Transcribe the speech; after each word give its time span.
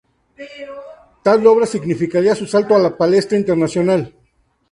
Tal 1.25 1.45
obra 1.45 1.67
significaría 1.67 2.33
su 2.33 2.47
salto 2.47 2.73
a 2.75 2.79
la 2.79 2.97
palestra 2.97 3.37
internacional. 3.37 4.11